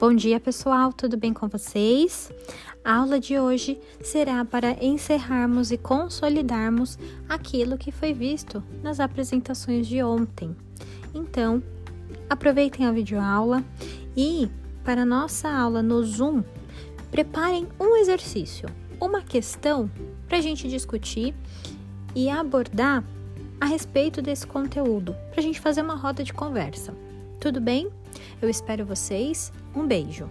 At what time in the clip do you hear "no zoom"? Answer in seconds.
15.80-16.42